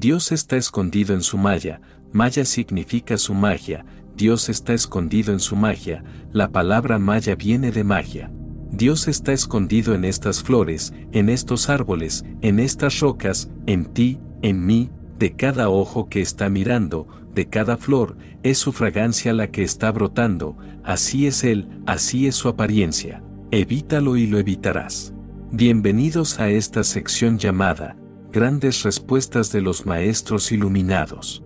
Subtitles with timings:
[0.00, 1.80] Dios está escondido en su malla,
[2.12, 7.82] malla significa su magia, Dios está escondido en su magia, la palabra malla viene de
[7.82, 8.30] magia.
[8.70, 14.64] Dios está escondido en estas flores, en estos árboles, en estas rocas, en ti, en
[14.64, 14.88] mí,
[15.18, 19.90] de cada ojo que está mirando, de cada flor, es su fragancia la que está
[19.90, 23.24] brotando, así es Él, así es su apariencia.
[23.50, 25.12] Evítalo y lo evitarás.
[25.50, 27.96] Bienvenidos a esta sección llamada,
[28.30, 31.42] Grandes Respuestas de los Maestros Iluminados.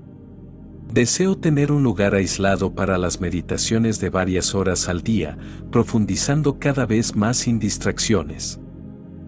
[0.93, 5.39] Deseo tener un lugar aislado para las meditaciones de varias horas al día,
[5.71, 8.59] profundizando cada vez más sin distracciones.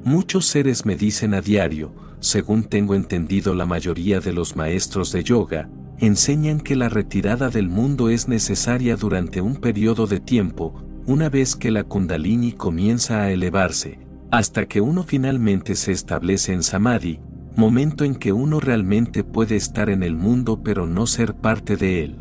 [0.03, 5.23] Muchos seres me dicen a diario, según tengo entendido la mayoría de los maestros de
[5.23, 10.75] yoga, enseñan que la retirada del mundo es necesaria durante un periodo de tiempo,
[11.07, 14.01] una vez que la kundalini comienza a elevarse,
[14.33, 17.21] hasta que uno finalmente se establece en samadhi,
[17.57, 22.05] momento en que uno realmente puede estar en el mundo pero no ser parte de
[22.05, 22.17] él.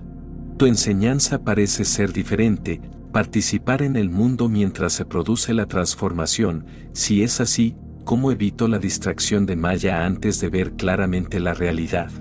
[0.58, 2.82] Tu enseñanza parece ser diferente,
[3.12, 8.78] participar en el mundo mientras se produce la transformación, si es así, ¿cómo evito la
[8.78, 12.12] distracción de Maya antes de ver claramente la realidad?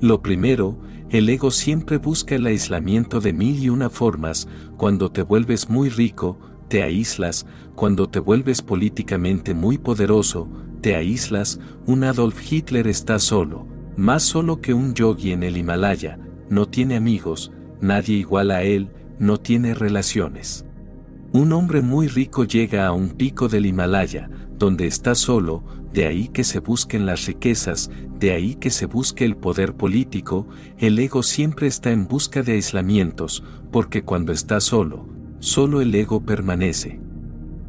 [0.00, 5.22] Lo primero, el ego siempre busca el aislamiento de mil y una formas, cuando te
[5.22, 10.48] vuelves muy rico, te aíslas, cuando te vuelves políticamente muy poderoso,
[10.82, 13.66] te aíslas, un Adolf Hitler está solo,
[13.96, 16.18] más solo que un yogi en el Himalaya,
[16.50, 20.66] no tiene amigos, nadie igual a él, no tiene relaciones.
[21.32, 26.28] Un hombre muy rico llega a un pico del Himalaya, donde está solo, de ahí
[26.28, 31.22] que se busquen las riquezas, de ahí que se busque el poder político, el ego
[31.22, 35.06] siempre está en busca de aislamientos, porque cuando está solo,
[35.38, 37.00] solo el ego permanece.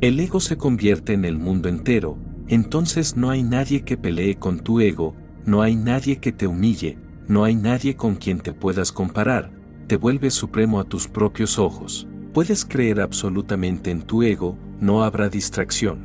[0.01, 2.17] El ego se convierte en el mundo entero,
[2.53, 5.15] entonces no hay nadie que pelee con tu ego,
[5.45, 9.51] no hay nadie que te humille, no hay nadie con quien te puedas comparar,
[9.87, 12.07] te vuelves supremo a tus propios ojos.
[12.33, 15.99] Puedes creer absolutamente en tu ego, no habrá distracción.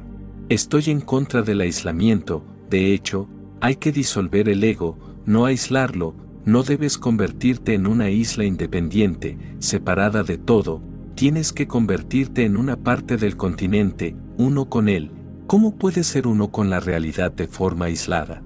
[0.49, 3.29] Estoy en contra del aislamiento, de hecho,
[3.61, 10.23] hay que disolver el ego, no aislarlo, no debes convertirte en una isla independiente, separada
[10.23, 10.83] de todo,
[11.15, 15.11] tienes que convertirte en una parte del continente, uno con él,
[15.49, 18.43] ¿Cómo puede ser uno con la realidad de forma aislada?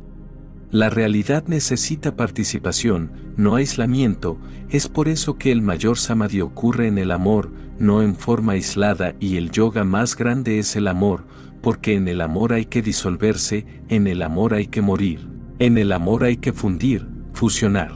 [0.70, 4.38] La realidad necesita participación, no aislamiento,
[4.70, 9.16] es por eso que el mayor samadhi ocurre en el amor, no en forma aislada
[9.18, 11.24] y el yoga más grande es el amor,
[11.60, 15.90] porque en el amor hay que disolverse, en el amor hay que morir, en el
[15.90, 17.90] amor hay que fundir, fusionar.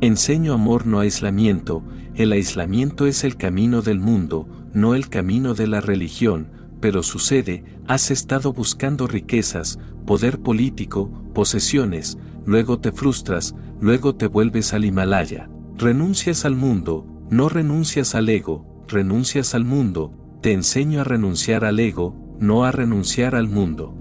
[0.00, 1.84] Enseño amor no aislamiento,
[2.16, 7.64] el aislamiento es el camino del mundo, no el camino de la religión, pero sucede,
[7.86, 15.50] has estado buscando riquezas, poder político, posesiones, luego te frustras, luego te vuelves al Himalaya,
[15.76, 21.78] renuncias al mundo, no renuncias al ego, renuncias al mundo, te enseño a renunciar al
[21.78, 23.94] ego, no a renunciar al mundo.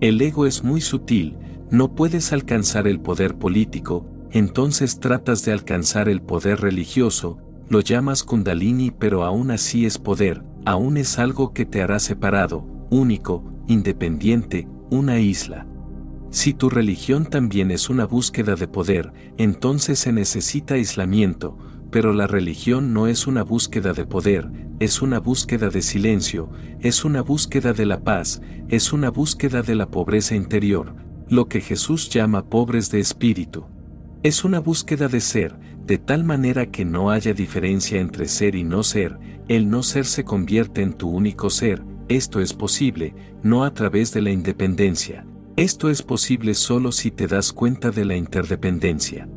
[0.00, 1.36] El ego es muy sutil,
[1.70, 7.38] no puedes alcanzar el poder político, entonces tratas de alcanzar el poder religioso,
[7.68, 12.66] lo llamas kundalini pero aún así es poder, aún es algo que te hará separado,
[12.90, 15.66] único, independiente, una isla.
[16.30, 21.56] Si tu religión también es una búsqueda de poder, entonces se necesita aislamiento,
[21.90, 27.04] pero la religión no es una búsqueda de poder, es una búsqueda de silencio, es
[27.04, 30.96] una búsqueda de la paz, es una búsqueda de la pobreza interior,
[31.28, 33.66] lo que Jesús llama pobres de espíritu.
[34.24, 38.64] Es una búsqueda de ser, de tal manera que no haya diferencia entre ser y
[38.64, 39.18] no ser,
[39.48, 44.12] el no ser se convierte en tu único ser, esto es posible, no a través
[44.12, 49.28] de la independencia, esto es posible solo si te das cuenta de la interdependencia.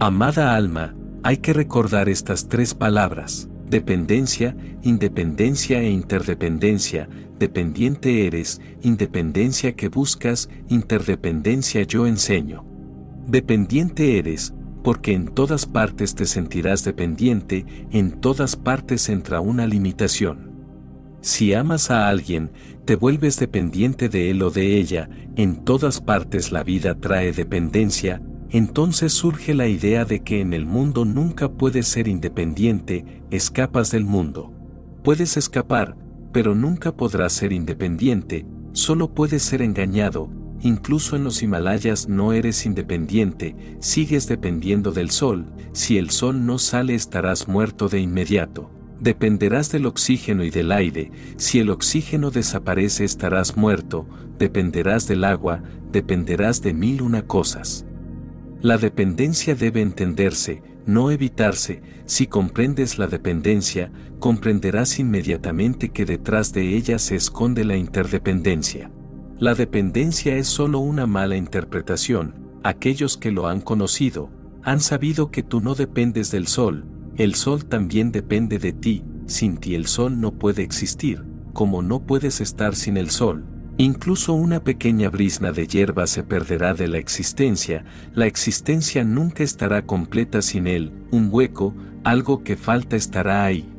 [0.00, 7.08] Amada alma, hay que recordar estas tres palabras, dependencia, independencia e interdependencia,
[7.38, 12.64] dependiente eres, independencia que buscas, interdependencia yo enseño.
[13.26, 20.50] Dependiente eres, porque en todas partes te sentirás dependiente, en todas partes entra una limitación.
[21.20, 22.50] Si amas a alguien,
[22.84, 28.20] te vuelves dependiente de él o de ella, en todas partes la vida trae dependencia,
[28.50, 34.04] entonces surge la idea de que en el mundo nunca puedes ser independiente, escapas del
[34.04, 34.52] mundo.
[35.04, 35.96] Puedes escapar,
[36.32, 40.28] pero nunca podrás ser independiente, solo puedes ser engañado,
[40.62, 46.58] incluso en los Himalayas no eres independiente, sigues dependiendo del sol, si el sol no
[46.58, 48.70] sale estarás muerto de inmediato.
[49.00, 54.06] Dependerás del oxígeno y del aire, si el oxígeno desaparece estarás muerto,
[54.38, 57.84] dependerás del agua, dependerás de mil una cosas.
[58.60, 66.76] La dependencia debe entenderse, no evitarse, si comprendes la dependencia, comprenderás inmediatamente que detrás de
[66.76, 68.90] ella se esconde la interdependencia.
[69.42, 74.30] La dependencia es solo una mala interpretación, aquellos que lo han conocido,
[74.62, 76.84] han sabido que tú no dependes del sol,
[77.16, 81.24] el sol también depende de ti, sin ti el sol no puede existir,
[81.54, 83.44] como no puedes estar sin el sol.
[83.78, 87.84] Incluso una pequeña brisna de hierba se perderá de la existencia,
[88.14, 91.74] la existencia nunca estará completa sin él, un hueco,
[92.04, 93.71] algo que falta estará ahí.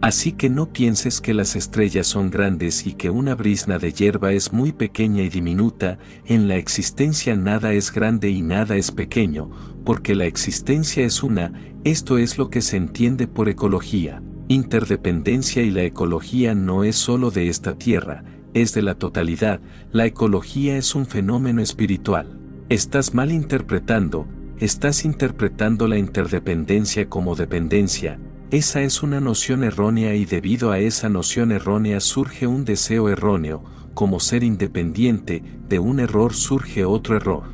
[0.00, 4.32] Así que no pienses que las estrellas son grandes y que una brisna de hierba
[4.32, 9.50] es muy pequeña y diminuta, en la existencia nada es grande y nada es pequeño,
[9.84, 11.52] porque la existencia es una,
[11.84, 14.22] esto es lo que se entiende por ecología.
[14.48, 18.24] Interdependencia y la ecología no es solo de esta tierra,
[18.54, 19.60] es de la totalidad,
[19.92, 22.40] la ecología es un fenómeno espiritual.
[22.70, 24.26] Estás mal interpretando,
[24.60, 28.18] estás interpretando la interdependencia como dependencia,
[28.50, 33.62] esa es una noción errónea y debido a esa noción errónea surge un deseo erróneo,
[33.94, 37.44] como ser independiente, de un error surge otro error.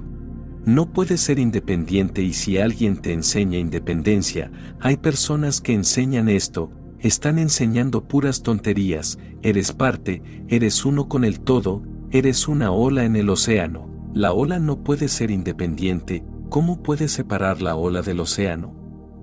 [0.65, 4.51] No puedes ser independiente y si alguien te enseña independencia,
[4.81, 11.41] hay personas que enseñan esto, están enseñando puras tonterías, eres parte, eres uno con el
[11.41, 14.11] todo, eres una ola en el océano.
[14.15, 18.75] La ola no puede ser independiente, ¿cómo puedes separar la ola del océano?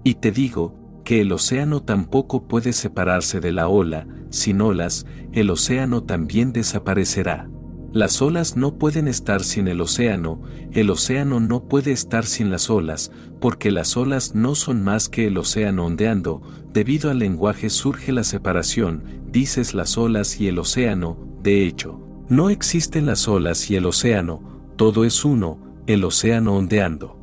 [0.04, 5.50] Y te digo, que el océano tampoco puede separarse de la ola, sin olas, el
[5.50, 7.50] océano también desaparecerá.
[7.92, 10.42] Las olas no pueden estar sin el océano,
[10.72, 15.28] el océano no puede estar sin las olas, porque las olas no son más que
[15.28, 16.42] el océano ondeando,
[16.74, 22.00] debido al lenguaje surge la separación, dices las olas y el océano, de hecho,
[22.30, 24.42] no existen las olas y el océano,
[24.76, 27.20] todo es uno, el océano ondeando.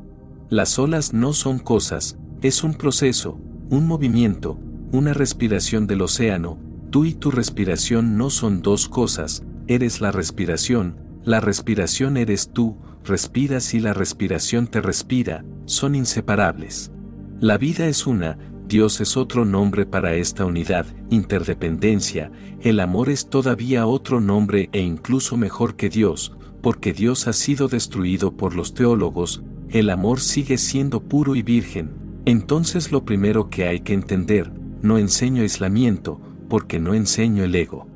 [0.49, 3.41] Las olas no son cosas, es un proceso,
[3.71, 4.59] un movimiento,
[4.91, 6.59] una respiración del océano,
[6.89, 12.75] tú y tu respiración no son dos cosas, eres la respiración, la respiración eres tú,
[13.05, 16.91] respiras y la respiración te respira, son inseparables.
[17.39, 18.37] La vida es una,
[18.67, 22.29] Dios es otro nombre para esta unidad, interdependencia,
[22.59, 27.69] el amor es todavía otro nombre e incluso mejor que Dios, porque Dios ha sido
[27.69, 33.67] destruido por los teólogos, el amor sigue siendo puro y virgen, entonces lo primero que
[33.67, 34.51] hay que entender,
[34.81, 36.19] no enseño aislamiento,
[36.49, 37.87] porque no enseño el ego.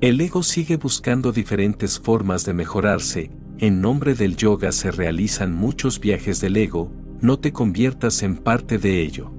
[0.00, 5.98] El ego sigue buscando diferentes formas de mejorarse, en nombre del yoga se realizan muchos
[6.00, 6.90] viajes del ego,
[7.20, 9.32] no te conviertas en parte de ello.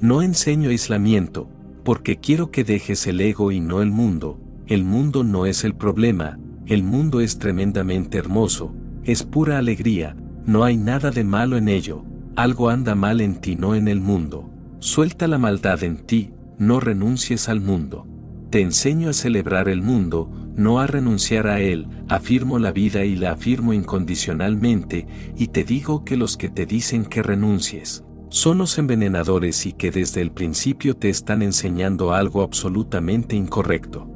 [0.00, 1.50] No enseño aislamiento,
[1.84, 5.74] porque quiero que dejes el ego y no el mundo, el mundo no es el
[5.74, 8.74] problema, el mundo es tremendamente hermoso,
[9.04, 12.04] es pura alegría, no hay nada de malo en ello,
[12.38, 14.48] algo anda mal en ti, no en el mundo.
[14.78, 18.06] Suelta la maldad en ti, no renuncies al mundo.
[18.50, 23.16] Te enseño a celebrar el mundo, no a renunciar a él, afirmo la vida y
[23.16, 28.78] la afirmo incondicionalmente, y te digo que los que te dicen que renuncies, son los
[28.78, 34.08] envenenadores y que desde el principio te están enseñando algo absolutamente incorrecto.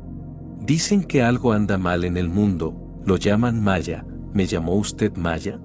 [0.60, 5.60] Dicen que algo anda mal en el mundo, lo llaman Maya, ¿me llamó usted Maya?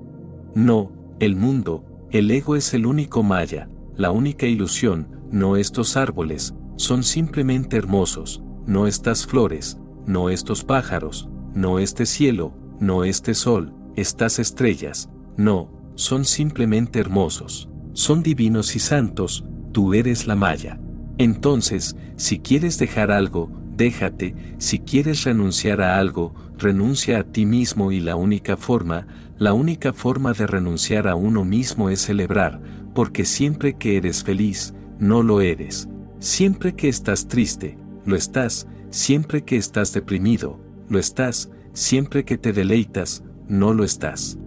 [0.56, 6.54] No, el mundo, el ego es el único maya, la única ilusión, no estos árboles,
[6.78, 13.74] son simplemente hermosos, no estas flores, no estos pájaros, no este cielo, no este sol,
[13.96, 20.80] estas estrellas, no, son simplemente hermosos, son divinos y santos, tú eres la maya.
[21.18, 27.92] Entonces, si quieres dejar algo, déjate, si quieres renunciar a algo, renuncia a ti mismo
[27.92, 32.62] y la única forma, la única forma de renunciar a uno mismo es celebrar,
[32.96, 35.88] porque siempre que eres feliz, no lo eres.
[36.20, 42.54] Siempre que estás triste, lo estás, siempre que estás deprimido, lo estás, siempre que te
[42.54, 44.40] deleitas, no lo estás.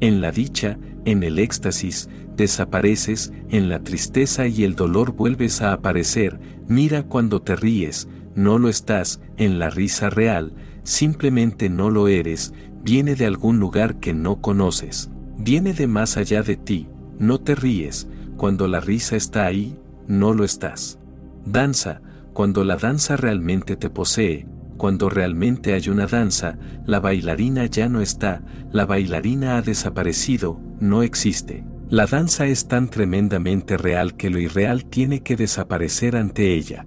[0.00, 5.72] En la dicha, en el éxtasis, desapareces, en la tristeza y el dolor vuelves a
[5.72, 10.54] aparecer, mira cuando te ríes, no lo estás, en la risa real,
[10.84, 12.54] simplemente no lo eres,
[12.88, 17.54] viene de algún lugar que no conoces, viene de más allá de ti, no te
[17.54, 20.98] ríes, cuando la risa está ahí, no lo estás.
[21.44, 22.00] Danza,
[22.32, 24.46] cuando la danza realmente te posee,
[24.78, 28.42] cuando realmente hay una danza, la bailarina ya no está,
[28.72, 31.66] la bailarina ha desaparecido, no existe.
[31.90, 36.86] La danza es tan tremendamente real que lo irreal tiene que desaparecer ante ella.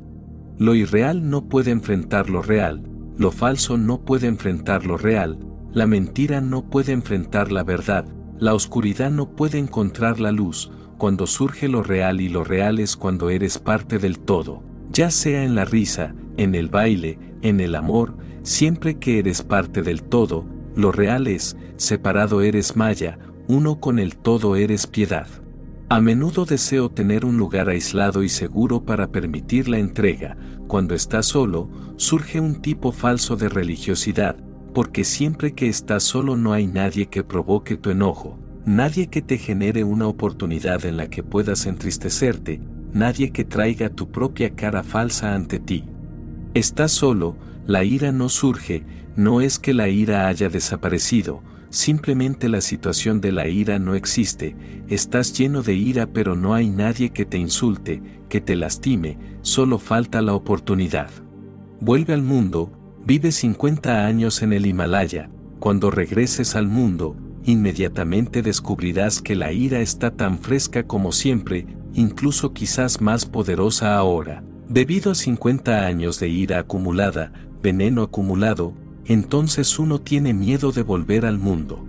[0.57, 2.89] Lo irreal no puede enfrentar lo real,
[3.19, 5.37] lo falso no puede enfrentar lo real,
[5.73, 8.05] la mentira no puede enfrentar la verdad,
[8.39, 12.97] La oscuridad no puede encontrar la luz, cuando surge lo real y lo real es
[12.97, 17.75] cuando eres parte del todo, ya sea en la risa, en el baile, en el
[17.75, 23.99] amor, siempre que eres parte del todo, lo real es, separado eres maya, uno con
[23.99, 25.27] el todo eres piedad.
[25.89, 30.35] A menudo deseo tener un lugar aislado y seguro para permitir la entrega,
[30.67, 34.37] cuando estás solo, surge un tipo falso de religiosidad,
[34.73, 39.37] porque siempre que estás solo no hay nadie que provoque tu enojo, nadie que te
[39.37, 42.61] genere una oportunidad en la que puedas entristecerte,
[42.93, 45.85] nadie que traiga tu propia cara falsa ante ti.
[46.53, 47.35] Estás solo,
[47.65, 48.83] la ira no surge,
[49.15, 54.55] no es que la ira haya desaparecido, simplemente la situación de la ira no existe,
[54.87, 59.79] estás lleno de ira pero no hay nadie que te insulte, que te lastime, solo
[59.79, 61.09] falta la oportunidad.
[61.79, 62.71] Vuelve al mundo,
[63.05, 65.29] vive 50 años en el Himalaya,
[65.59, 72.53] cuando regreses al mundo, inmediatamente descubrirás que la ira está tan fresca como siempre, incluso
[72.53, 74.43] quizás más poderosa ahora.
[74.69, 78.73] Debido a 50 años de ira acumulada, veneno acumulado,
[79.05, 81.85] entonces uno tiene miedo de volver al mundo.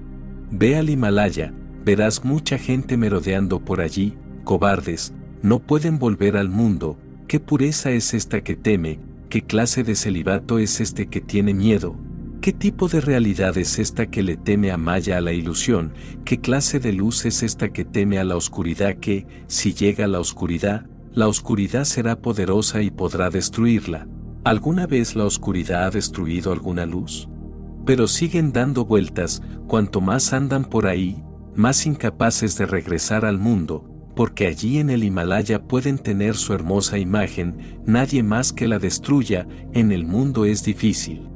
[0.50, 1.54] Ve al Himalaya,
[1.85, 8.14] verás mucha gente merodeando por allí, cobardes, no pueden volver al mundo, ¿qué pureza es
[8.14, 8.99] esta que teme?
[9.33, 11.97] ¿Qué clase de celibato es este que tiene miedo?
[12.43, 15.95] ¿Qué tipo de realidad es esta que le teme a Maya a la ilusión?
[16.27, 20.21] ¿Qué clase de luz es esta que teme a la oscuridad que, si llega la
[20.21, 20.85] oscuridad,
[21.15, 24.07] la oscuridad será poderosa y podrá destruirla?
[24.45, 27.27] ¿Alguna vez la oscuridad ha destruido alguna luz?
[27.87, 31.25] Pero siguen dando vueltas, cuanto más andan por ahí,
[31.57, 36.99] más incapaces de regresar al mundo, porque allí en el Himalaya pueden tener su hermosa
[36.99, 41.28] imagen, nadie más que la destruya, en el mundo es difícil.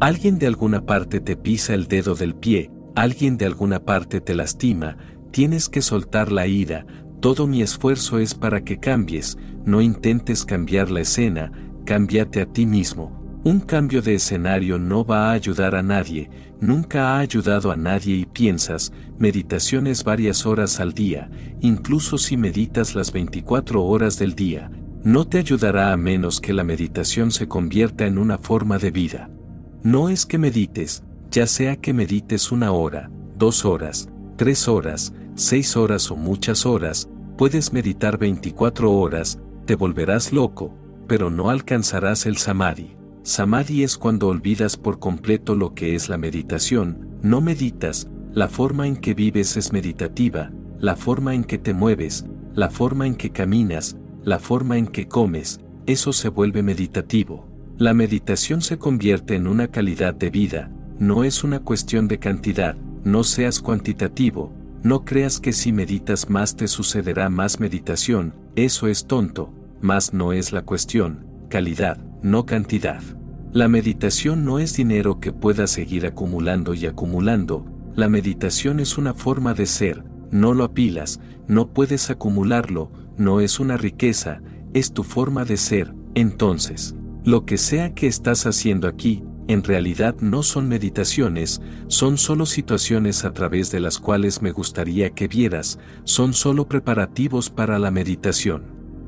[0.00, 4.34] Alguien de alguna parte te pisa el dedo del pie, alguien de alguna parte te
[4.34, 4.96] lastima,
[5.30, 6.86] tienes que soltar la ira,
[7.20, 11.52] todo mi esfuerzo es para que cambies, no intentes cambiar la escena,
[11.84, 13.19] cámbiate a ti mismo.
[13.42, 16.28] Un cambio de escenario no va a ayudar a nadie,
[16.60, 21.30] nunca ha ayudado a nadie y piensas, meditaciones varias horas al día,
[21.60, 24.70] incluso si meditas las 24 horas del día,
[25.02, 29.30] no te ayudará a menos que la meditación se convierta en una forma de vida.
[29.82, 35.78] No es que medites, ya sea que medites una hora, dos horas, tres horas, seis
[35.78, 40.74] horas o muchas horas, puedes meditar 24 horas, te volverás loco,
[41.08, 42.99] pero no alcanzarás el samadhi.
[43.22, 48.86] Samadhi es cuando olvidas por completo lo que es la meditación, no meditas, la forma
[48.86, 52.24] en que vives es meditativa, la forma en que te mueves,
[52.54, 57.46] la forma en que caminas, la forma en que comes, eso se vuelve meditativo.
[57.76, 62.76] La meditación se convierte en una calidad de vida, no es una cuestión de cantidad,
[63.04, 69.06] no seas cuantitativo, no creas que si meditas más te sucederá más meditación, eso es
[69.06, 73.02] tonto, más no es la cuestión, calidad, no cantidad.
[73.52, 79.14] La meditación no es dinero que pueda seguir acumulando y acumulando, la meditación es una
[79.14, 84.40] forma de ser, no lo apilas, no puedes acumularlo, no es una riqueza,
[84.72, 90.14] es tu forma de ser, entonces, lo que sea que estás haciendo aquí, en realidad
[90.20, 95.80] no son meditaciones, son solo situaciones a través de las cuales me gustaría que vieras,
[96.04, 98.62] son solo preparativos para la meditación.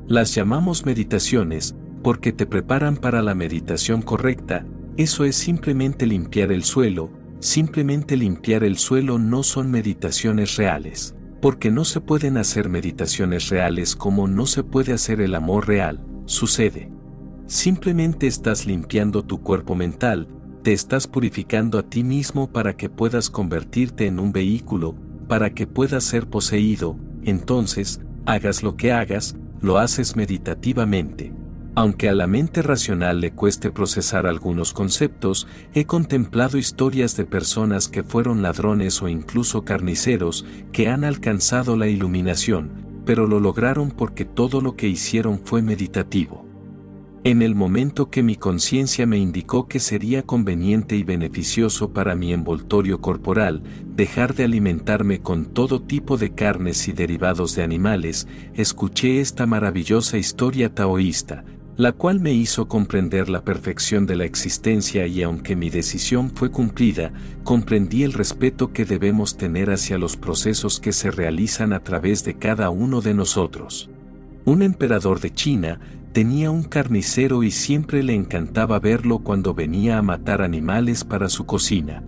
[0.05, 4.65] Las llamamos meditaciones, porque te preparan para la meditación correcta,
[4.97, 11.71] eso es simplemente limpiar el suelo, simplemente limpiar el suelo no son meditaciones reales, porque
[11.71, 16.91] no se pueden hacer meditaciones reales como no se puede hacer el amor real, sucede.
[17.47, 20.27] Simplemente estás limpiando tu cuerpo mental,
[20.61, 24.95] te estás purificando a ti mismo para que puedas convertirte en un vehículo,
[25.27, 31.33] para que puedas ser poseído, entonces, hagas lo que hagas, lo haces meditativamente.
[31.75, 37.87] Aunque a la mente racional le cueste procesar algunos conceptos, he contemplado historias de personas
[37.87, 44.23] que fueron ladrones o incluso carniceros que han alcanzado la iluminación, pero lo lograron porque
[44.23, 46.45] todo lo que hicieron fue meditativo.
[47.25, 52.33] En el momento que mi conciencia me indicó que sería conveniente y beneficioso para mi
[52.33, 53.63] envoltorio corporal
[53.95, 60.17] dejar de alimentarme con todo tipo de carnes y derivados de animales, escuché esta maravillosa
[60.17, 65.71] historia taoísta, la cual me hizo comprender la perfección de la existencia y aunque mi
[65.71, 67.11] decisión fue cumplida,
[67.43, 72.35] comprendí el respeto que debemos tener hacia los procesos que se realizan a través de
[72.35, 73.89] cada uno de nosotros.
[74.45, 75.79] Un emperador de China
[76.11, 81.45] tenía un carnicero y siempre le encantaba verlo cuando venía a matar animales para su
[81.45, 82.03] cocina.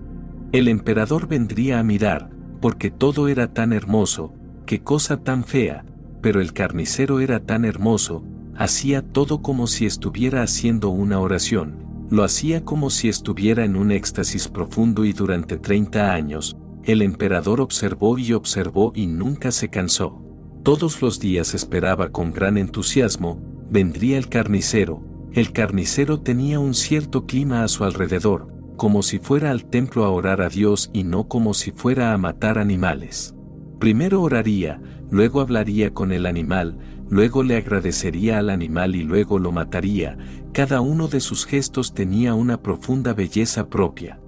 [0.51, 2.29] El emperador vendría a mirar,
[2.61, 4.31] porque todo era tan hermoso,
[4.67, 5.85] qué cosa tan fea,
[6.21, 8.23] pero el carnicero era tan hermoso,
[8.57, 13.91] hacía todo como si estuviera haciendo una oración, lo hacía como si estuviera en un
[13.91, 20.21] éxtasis profundo y durante 30 años, el emperador observó y observó y nunca se cansó.
[20.63, 27.25] Todos los días esperaba con gran entusiasmo, vendría el carnicero, el carnicero tenía un cierto
[27.25, 28.47] clima a su alrededor,
[28.77, 32.17] como si fuera al templo a orar a Dios y no como si fuera a
[32.17, 33.35] matar animales.
[33.79, 36.77] Primero oraría, luego hablaría con el animal,
[37.09, 40.17] luego le agradecería al animal y luego lo mataría,
[40.53, 44.19] cada uno de sus gestos tenía una profunda belleza propia.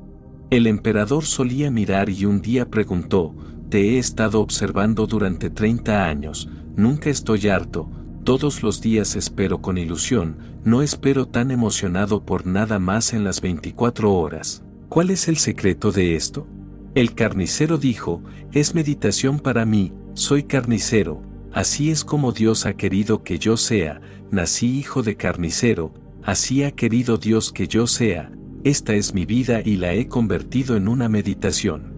[0.50, 3.36] El emperador solía mirar y un día preguntó,
[3.70, 7.90] Te he estado observando durante 30 años, nunca estoy harto,
[8.24, 13.40] todos los días espero con ilusión, no espero tan emocionado por nada más en las
[13.40, 14.64] 24 horas.
[14.90, 16.46] ¿Cuál es el secreto de esto?
[16.94, 21.22] El carnicero dijo, es meditación para mí, soy carnicero,
[21.54, 24.02] así es como Dios ha querido que yo sea,
[24.32, 28.32] nací hijo de carnicero, así ha querido Dios que yo sea,
[28.64, 31.94] esta es mi vida y la he convertido en una meditación.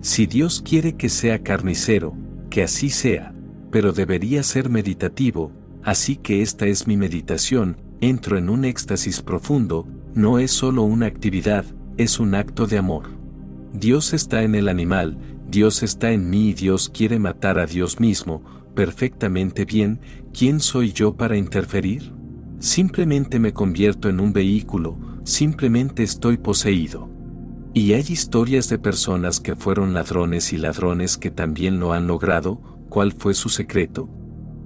[0.00, 2.16] Si Dios quiere que sea carnicero,
[2.48, 3.34] que así sea,
[3.70, 9.86] pero debería ser meditativo, así que esta es mi meditación, entro en un éxtasis profundo,
[10.14, 11.64] no es solo una actividad,
[11.96, 13.10] es un acto de amor.
[13.72, 18.00] Dios está en el animal, Dios está en mí y Dios quiere matar a Dios
[18.00, 18.42] mismo,
[18.76, 19.98] perfectamente bien,
[20.32, 22.12] ¿quién soy yo para interferir?
[22.60, 27.10] Simplemente me convierto en un vehículo, simplemente estoy poseído.
[27.74, 32.60] Y hay historias de personas que fueron ladrones y ladrones que también lo han logrado,
[32.88, 34.08] ¿cuál fue su secreto?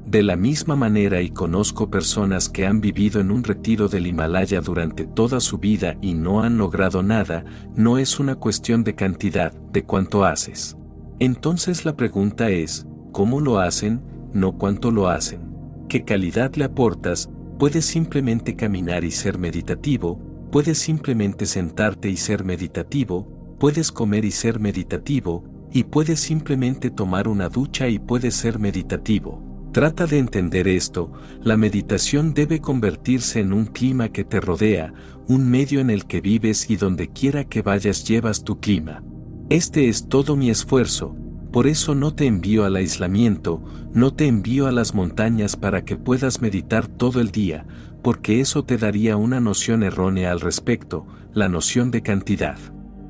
[0.06, 4.60] De la misma manera y conozco personas que han vivido en un retiro del Himalaya
[4.60, 7.44] durante toda su vida y no han logrado nada,
[7.76, 10.76] no es una cuestión de cantidad, de cuánto haces.
[11.20, 14.00] Entonces la pregunta es, ¿cómo lo hacen?
[14.32, 15.40] No cuánto lo hacen.
[15.88, 17.30] ¿Qué calidad le aportas?
[17.58, 20.20] Puedes simplemente caminar y ser meditativo,
[20.50, 27.28] puedes simplemente sentarte y ser meditativo, puedes comer y ser meditativo, y puedes simplemente tomar
[27.28, 29.42] una ducha y puedes ser meditativo.
[29.72, 34.92] Trata de entender esto, la meditación debe convertirse en un clima que te rodea,
[35.28, 39.04] un medio en el que vives y donde quiera que vayas llevas tu clima.
[39.48, 41.14] Este es todo mi esfuerzo,
[41.52, 45.96] por eso no te envío al aislamiento, no te envío a las montañas para que
[45.96, 47.66] puedas meditar todo el día,
[48.02, 52.58] porque eso te daría una noción errónea al respecto, la noción de cantidad.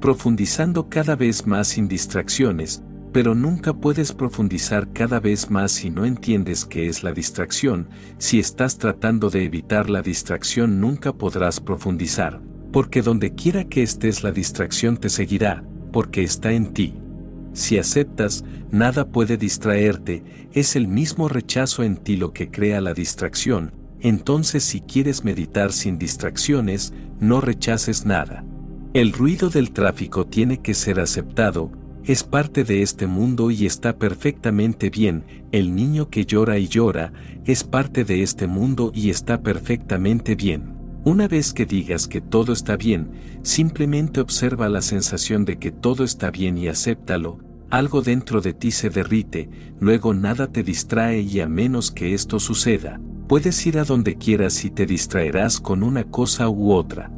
[0.01, 6.05] Profundizando cada vez más sin distracciones, pero nunca puedes profundizar cada vez más si no
[6.05, 12.41] entiendes qué es la distracción, si estás tratando de evitar la distracción nunca podrás profundizar,
[12.73, 17.00] porque donde quiera que estés la distracción te seguirá, porque está en ti.
[17.53, 22.95] Si aceptas, nada puede distraerte, es el mismo rechazo en ti lo que crea la
[22.95, 28.45] distracción, entonces si quieres meditar sin distracciones, no rechaces nada.
[28.95, 31.71] El ruido del tráfico tiene que ser aceptado,
[32.05, 37.13] es parte de este mundo y está perfectamente bien, el niño que llora y llora,
[37.45, 40.80] es parte de este mundo y está perfectamente bien.
[41.05, 43.11] Una vez que digas que todo está bien,
[43.43, 47.39] simplemente observa la sensación de que todo está bien y acéptalo,
[47.71, 52.39] algo dentro de ti se derrite, luego nada te distrae y a menos que esto
[52.39, 57.11] suceda, puedes ir a donde quieras y te distraerás con una cosa u otra.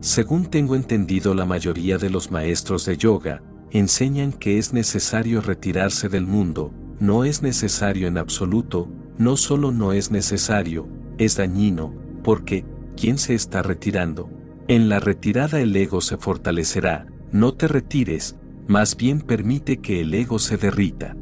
[0.00, 6.08] Según tengo entendido la mayoría de los maestros de yoga, enseñan que es necesario retirarse
[6.08, 12.64] del mundo, no es necesario en absoluto, no solo no es necesario, es dañino, porque,
[12.96, 14.30] ¿quién se está retirando?
[14.68, 18.36] En la retirada el ego se fortalecerá, no te retires,
[18.68, 21.16] más bien permite que el ego se derrita.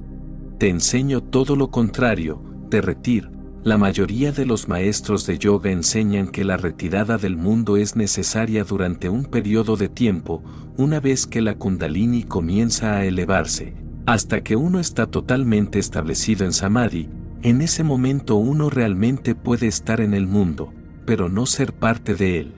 [0.58, 3.30] Te enseño todo lo contrario, derretir,
[3.62, 8.64] la mayoría de los maestros de yoga enseñan que la retirada del mundo es necesaria
[8.64, 10.42] durante un periodo de tiempo,
[10.78, 13.74] una vez que la kundalini comienza a elevarse,
[14.06, 17.10] hasta que uno está totalmente establecido en samadhi,
[17.42, 20.72] en ese momento uno realmente puede estar en el mundo,
[21.10, 22.52] pero no ser parte de él.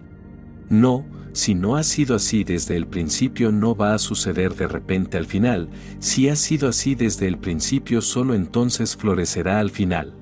[0.68, 5.16] No, si no ha sido así desde el principio no va a suceder de repente
[5.16, 10.12] al final, si ha sido así desde el principio solo entonces florecerá al final.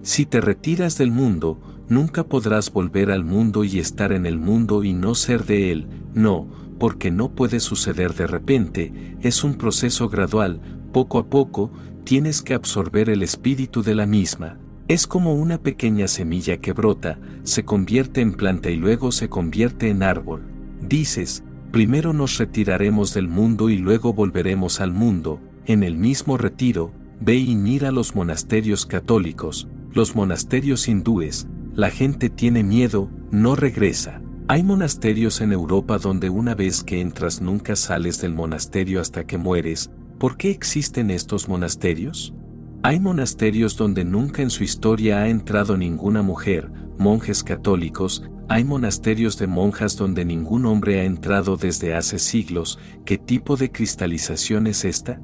[0.00, 4.82] Si te retiras del mundo, nunca podrás volver al mundo y estar en el mundo
[4.82, 10.08] y no ser de él, no, porque no puede suceder de repente, es un proceso
[10.08, 10.58] gradual,
[10.90, 11.70] poco a poco,
[12.04, 14.56] tienes que absorber el espíritu de la misma.
[14.86, 19.88] Es como una pequeña semilla que brota, se convierte en planta y luego se convierte
[19.88, 20.42] en árbol.
[20.82, 21.42] Dices,
[21.72, 27.36] primero nos retiraremos del mundo y luego volveremos al mundo, en el mismo retiro, ve
[27.36, 34.20] y mira los monasterios católicos, los monasterios hindúes, la gente tiene miedo, no regresa.
[34.48, 39.38] Hay monasterios en Europa donde una vez que entras nunca sales del monasterio hasta que
[39.38, 39.90] mueres.
[40.18, 42.34] ¿Por qué existen estos monasterios?
[42.86, 49.38] Hay monasterios donde nunca en su historia ha entrado ninguna mujer, monjes católicos, hay monasterios
[49.38, 52.78] de monjas donde ningún hombre ha entrado desde hace siglos.
[53.06, 55.18] ¿Qué tipo de cristalización es esta?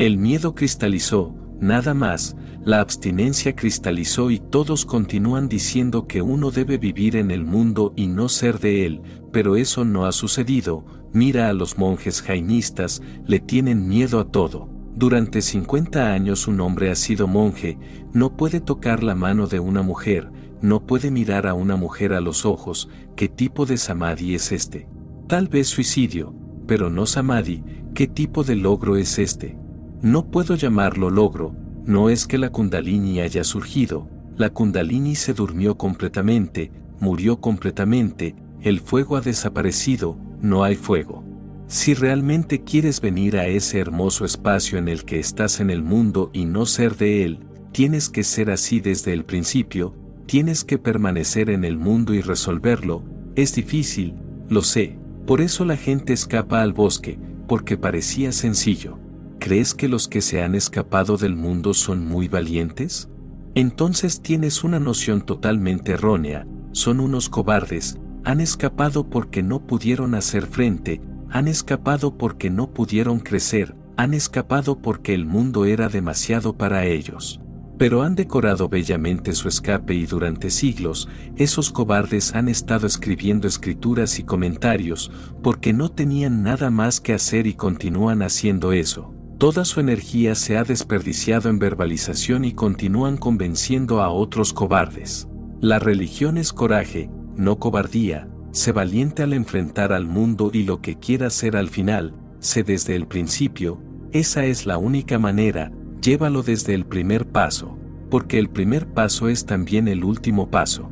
[0.00, 6.78] El miedo cristalizó, nada más, la abstinencia cristalizó y todos continúan diciendo que uno debe
[6.78, 11.48] vivir en el mundo y no ser de él, pero eso no ha sucedido, mira
[11.48, 14.73] a los monjes jainistas, le tienen miedo a todo.
[14.96, 17.78] Durante 50 años un hombre ha sido monje,
[18.12, 20.30] no puede tocar la mano de una mujer,
[20.62, 24.88] no puede mirar a una mujer a los ojos, ¿qué tipo de samadhi es este?
[25.26, 26.32] Tal vez suicidio,
[26.68, 29.58] pero no samadhi, ¿qué tipo de logro es este?
[30.00, 35.76] No puedo llamarlo logro, no es que la kundalini haya surgido, la kundalini se durmió
[35.76, 41.23] completamente, murió completamente, el fuego ha desaparecido, no hay fuego.
[41.66, 46.30] Si realmente quieres venir a ese hermoso espacio en el que estás en el mundo
[46.32, 47.40] y no ser de él,
[47.72, 49.94] tienes que ser así desde el principio,
[50.26, 53.02] tienes que permanecer en el mundo y resolverlo,
[53.34, 54.14] es difícil,
[54.48, 58.98] lo sé, por eso la gente escapa al bosque, porque parecía sencillo.
[59.38, 63.08] ¿Crees que los que se han escapado del mundo son muy valientes?
[63.54, 70.46] Entonces tienes una noción totalmente errónea, son unos cobardes, han escapado porque no pudieron hacer
[70.46, 71.00] frente,
[71.34, 77.40] han escapado porque no pudieron crecer, han escapado porque el mundo era demasiado para ellos.
[77.76, 84.20] Pero han decorado bellamente su escape y durante siglos, esos cobardes han estado escribiendo escrituras
[84.20, 85.10] y comentarios,
[85.42, 89.12] porque no tenían nada más que hacer y continúan haciendo eso.
[89.36, 95.26] Toda su energía se ha desperdiciado en verbalización y continúan convenciendo a otros cobardes.
[95.60, 100.96] La religión es coraje, no cobardía, sé valiente al enfrentar al mundo y lo que
[100.98, 106.74] quiera ser al final, sé desde el principio, esa es la única manera, llévalo desde
[106.74, 107.76] el primer paso,
[108.10, 110.88] porque el primer paso es también el último paso.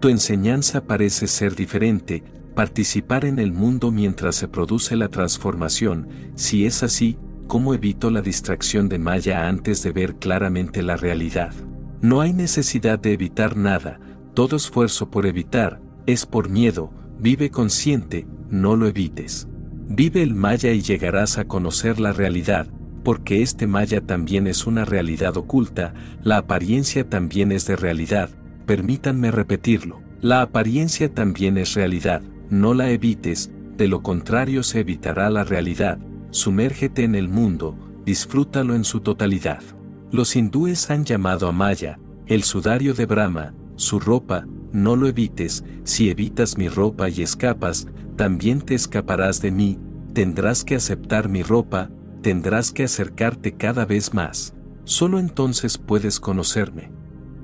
[0.00, 2.24] Tu enseñanza parece ser diferente,
[2.56, 8.22] participar en el mundo mientras se produce la transformación, si es así, ¿Cómo evito la
[8.22, 11.52] distracción de Maya antes de ver claramente la realidad?
[12.00, 14.00] No hay necesidad de evitar nada,
[14.32, 19.48] todo esfuerzo por evitar, es por miedo, vive consciente, no lo evites.
[19.88, 22.68] Vive el Maya y llegarás a conocer la realidad,
[23.02, 28.30] porque este Maya también es una realidad oculta, la apariencia también es de realidad,
[28.66, 35.28] permítanme repetirlo, la apariencia también es realidad, no la evites, de lo contrario se evitará
[35.28, 35.98] la realidad,
[36.30, 39.62] sumérgete en el mundo, disfrútalo en su totalidad.
[40.10, 45.64] Los hindúes han llamado a Maya, el sudario de Brahma, su ropa, no lo evites,
[45.84, 49.78] si evitas mi ropa y escapas, también te escaparás de mí,
[50.12, 56.90] tendrás que aceptar mi ropa, tendrás que acercarte cada vez más, solo entonces puedes conocerme.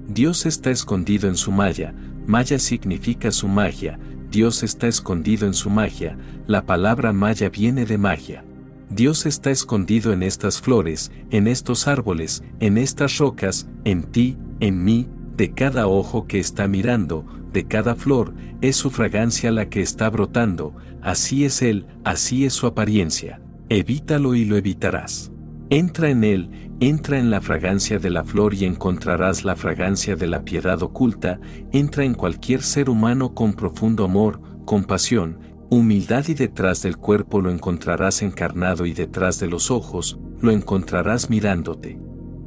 [0.09, 1.95] Dios está escondido en su maya,
[2.27, 3.99] maya significa su magia,
[4.31, 8.45] Dios está escondido en su magia, la palabra maya viene de magia.
[8.89, 14.83] Dios está escondido en estas flores, en estos árboles, en estas rocas, en ti, en
[14.83, 15.09] mí,
[15.41, 20.11] de cada ojo que está mirando, de cada flor, es su fragancia la que está
[20.11, 23.41] brotando, así es Él, así es su apariencia.
[23.71, 25.33] Evítalo y lo evitarás.
[25.71, 26.51] Entra en Él,
[26.81, 31.41] entra en la fragancia de la flor y encontrarás la fragancia de la piedad oculta,
[31.73, 35.39] entra en cualquier ser humano con profundo amor, compasión,
[35.71, 41.31] Humildad y detrás del cuerpo lo encontrarás encarnado y detrás de los ojos, lo encontrarás
[41.31, 41.97] mirándote.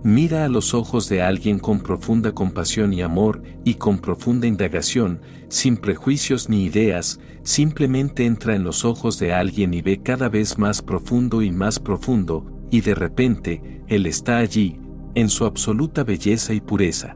[0.06, 5.22] Mira a los ojos de alguien con profunda compasión y amor y con profunda indagación,
[5.48, 10.58] sin prejuicios ni ideas, simplemente entra en los ojos de alguien y ve cada vez
[10.58, 14.78] más profundo y más profundo, y de repente, Él está allí,
[15.16, 17.16] en su absoluta belleza y pureza.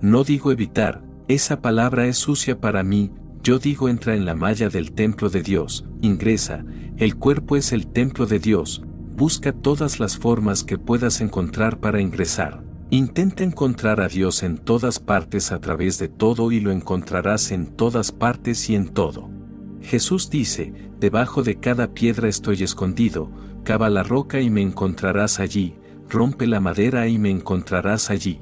[0.00, 3.10] No digo evitar, esa palabra es sucia para mí,
[3.42, 6.64] yo digo entra en la malla del templo de Dios, ingresa,
[6.96, 8.82] el cuerpo es el templo de Dios,
[9.16, 12.62] busca todas las formas que puedas encontrar para ingresar.
[12.90, 17.66] Intenta encontrar a Dios en todas partes a través de todo y lo encontrarás en
[17.66, 19.30] todas partes y en todo.
[19.80, 23.30] Jesús dice, debajo de cada piedra estoy escondido,
[23.64, 25.74] cava la roca y me encontrarás allí,
[26.08, 28.40] rompe la madera y me encontrarás allí.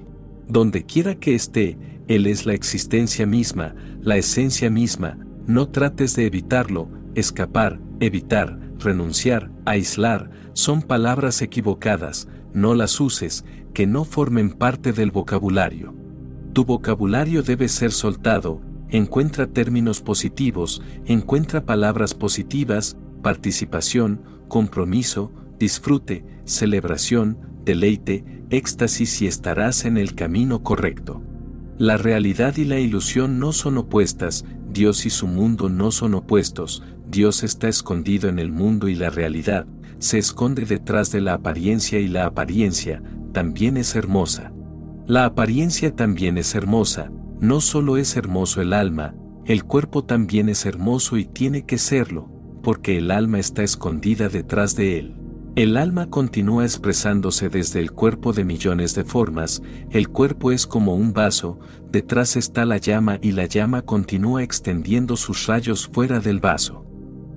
[0.49, 1.79] Donde quiera que esté,
[2.09, 9.51] Él es la existencia misma, la esencia misma, no trates de evitarlo, escapar, evitar, renunciar,
[9.65, 15.95] aislar, son palabras equivocadas, no las uses, que no formen parte del vocabulario.
[16.53, 27.39] Tu vocabulario debe ser soltado, encuentra términos positivos, encuentra palabras positivas, participación, compromiso, disfrute, celebración,
[27.65, 31.23] deleite, éxtasis y estarás en el camino correcto.
[31.79, 36.83] La realidad y la ilusión no son opuestas, Dios y su mundo no son opuestos,
[37.11, 39.67] Dios está escondido en el mundo y la realidad,
[39.99, 44.53] se esconde detrás de la apariencia y la apariencia, también es hermosa.
[45.07, 50.67] La apariencia también es hermosa, no solo es hermoso el alma, el cuerpo también es
[50.67, 52.29] hermoso y tiene que serlo,
[52.63, 55.17] porque el alma está escondida detrás de él.
[55.57, 60.95] El alma continúa expresándose desde el cuerpo de millones de formas, el cuerpo es como
[60.95, 61.59] un vaso,
[61.91, 66.80] detrás está la llama y la llama continúa extendiendo sus rayos fuera del vaso.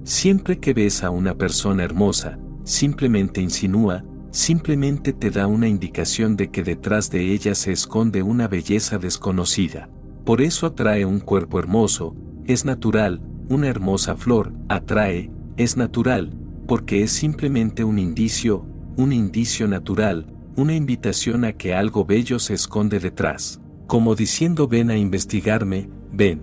[0.04, 6.52] Siempre que ves a una persona hermosa, simplemente insinúa, simplemente te da una indicación de
[6.52, 9.90] que detrás de ella se esconde una belleza desconocida.
[10.26, 16.36] Por eso atrae un cuerpo hermoso, es natural, una hermosa flor, atrae, es natural,
[16.68, 18.66] porque es simplemente un indicio,
[18.98, 24.90] un indicio natural, una invitación a que algo bello se esconde detrás, como diciendo ven
[24.90, 26.42] a investigarme, ven.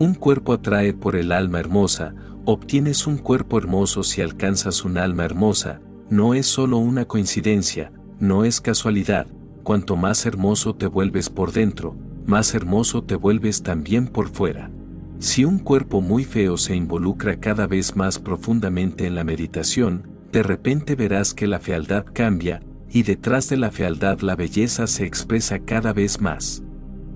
[0.00, 2.14] Un cuerpo atrae por el alma hermosa,
[2.50, 8.42] obtienes un cuerpo hermoso si alcanzas un alma hermosa, no es solo una coincidencia, no
[8.46, 9.26] es casualidad,
[9.62, 14.70] cuanto más hermoso te vuelves por dentro, más hermoso te vuelves también por fuera.
[15.18, 20.42] Si un cuerpo muy feo se involucra cada vez más profundamente en la meditación, de
[20.42, 25.58] repente verás que la fealdad cambia, y detrás de la fealdad la belleza se expresa
[25.58, 26.62] cada vez más.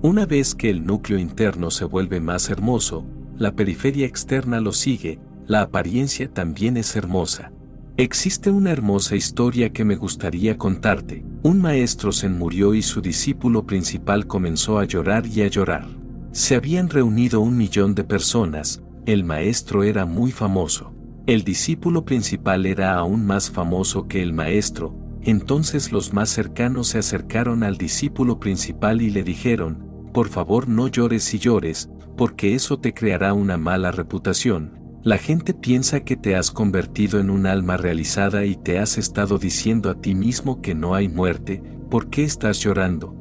[0.03, 3.03] Una vez que el núcleo interno se vuelve más hermoso,
[3.37, 7.51] la periferia externa lo sigue, la apariencia también es hermosa.
[7.97, 11.23] Existe una hermosa historia que me gustaría contarte.
[11.43, 15.87] Un maestro se murió y su discípulo principal comenzó a llorar y a llorar.
[16.31, 20.93] Se habían reunido un millón de personas, el maestro era muy famoso.
[21.27, 26.97] El discípulo principal era aún más famoso que el maestro, entonces los más cercanos se
[26.97, 32.79] acercaron al discípulo principal y le dijeron, por favor no llores y llores, porque eso
[32.79, 34.79] te creará una mala reputación.
[35.03, 39.37] La gente piensa que te has convertido en un alma realizada y te has estado
[39.37, 43.13] diciendo a ti mismo que no hay muerte, ¿por qué estás llorando?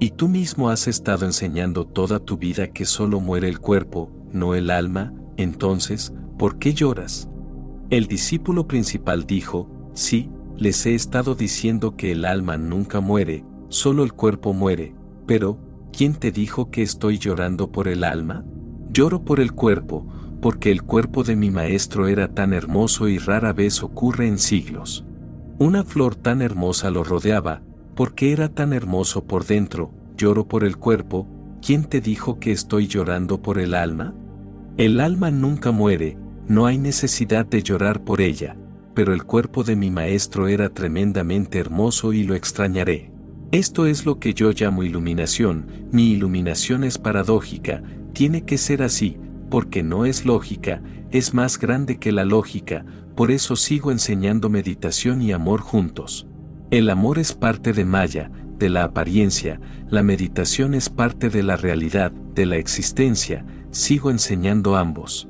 [0.00, 4.56] Y tú mismo has estado enseñando toda tu vida que solo muere el cuerpo, no
[4.56, 7.28] el alma, entonces, ¿por qué lloras?
[7.88, 14.02] El discípulo principal dijo, sí, les he estado diciendo que el alma nunca muere, solo
[14.02, 14.94] el cuerpo muere,
[15.26, 15.58] pero,
[15.92, 18.44] ¿quién te dijo que estoy llorando por el alma?
[18.92, 20.06] Lloro por el cuerpo,
[20.40, 25.04] porque el cuerpo de mi maestro era tan hermoso y rara vez ocurre en siglos.
[25.58, 27.62] Una flor tan hermosa lo rodeaba,
[27.94, 31.28] porque era tan hermoso por dentro, lloro por el cuerpo,
[31.64, 34.14] ¿quién te dijo que estoy llorando por el alma?
[34.76, 36.16] El alma nunca muere,
[36.48, 38.56] no hay necesidad de llorar por ella,
[38.94, 43.11] pero el cuerpo de mi maestro era tremendamente hermoso y lo extrañaré.
[43.52, 47.82] Esto es lo que yo llamo iluminación, mi iluminación es paradójica,
[48.14, 49.18] tiene que ser así,
[49.50, 55.20] porque no es lógica, es más grande que la lógica, por eso sigo enseñando meditación
[55.20, 56.26] y amor juntos.
[56.70, 59.60] El amor es parte de Maya, de la apariencia,
[59.90, 65.28] la meditación es parte de la realidad, de la existencia, sigo enseñando ambos.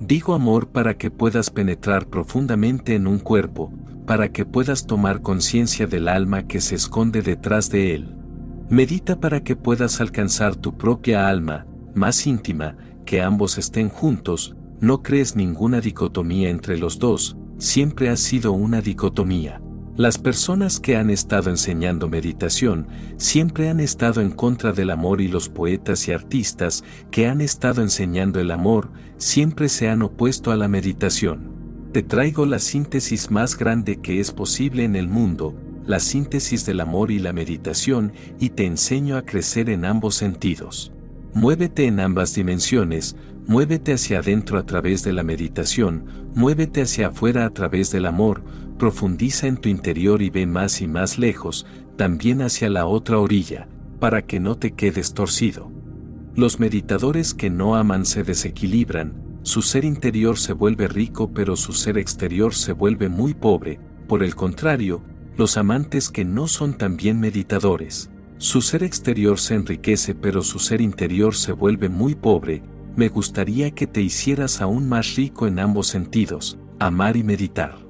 [0.00, 3.70] Digo amor para que puedas penetrar profundamente en un cuerpo,
[4.06, 8.16] para que puedas tomar conciencia del alma que se esconde detrás de él.
[8.70, 15.02] Medita para que puedas alcanzar tu propia alma, más íntima, que ambos estén juntos, no
[15.02, 19.60] crees ninguna dicotomía entre los dos, siempre ha sido una dicotomía.
[20.00, 22.86] Las personas que han estado enseñando meditación
[23.18, 27.82] siempre han estado en contra del amor y los poetas y artistas que han estado
[27.82, 31.52] enseñando el amor siempre se han opuesto a la meditación.
[31.92, 36.80] Te traigo la síntesis más grande que es posible en el mundo, la síntesis del
[36.80, 40.94] amor y la meditación y te enseño a crecer en ambos sentidos.
[41.34, 47.44] Muévete en ambas dimensiones, muévete hacia adentro a través de la meditación, muévete hacia afuera
[47.44, 48.42] a través del amor,
[48.80, 51.66] profundiza en tu interior y ve más y más lejos,
[51.96, 53.68] también hacia la otra orilla,
[54.00, 55.70] para que no te quedes torcido.
[56.34, 59.12] Los meditadores que no aman se desequilibran,
[59.42, 64.22] su ser interior se vuelve rico pero su ser exterior se vuelve muy pobre, por
[64.22, 65.02] el contrario,
[65.36, 68.10] los amantes que no son también meditadores.
[68.38, 72.62] Su ser exterior se enriquece pero su ser interior se vuelve muy pobre,
[72.96, 77.89] me gustaría que te hicieras aún más rico en ambos sentidos, amar y meditar.